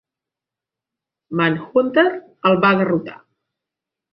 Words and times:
Manhunter 1.41 2.07
el 2.53 2.59
va 2.65 2.75
derrotar. 2.83 3.19